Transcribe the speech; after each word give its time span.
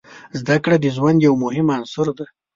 زده 0.39 0.55
کړه 0.63 0.75
د 0.79 0.85
ژوند 0.95 1.17
یو 1.27 1.33
مهم 1.43 1.67
عنصر 1.77 2.07
دی. 2.17 2.25